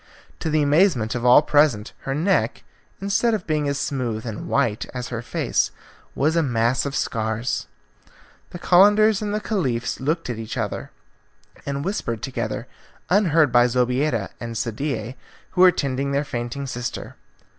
[0.39, 2.63] To the amazement of all present, her neck,
[2.99, 5.69] instead of being as smooth and white as her face,
[6.15, 7.67] was a mass of scars.
[8.49, 10.89] The Calenders and the Caliph looked at each other,
[11.67, 12.65] and whispered together,
[13.11, 15.17] unheard by Zobeida and Sadie,
[15.51, 17.15] who were tending their fainting sister.